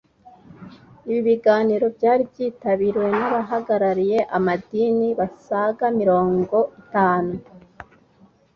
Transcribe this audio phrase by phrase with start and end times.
[1.07, 7.33] Ibi biganiro byari byitabiriwe n’abahagarariye amadini basaga mirongo itanu